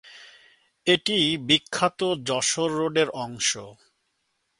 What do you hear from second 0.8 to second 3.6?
এটি বিখ্যাত যশোর রোডের অংশ।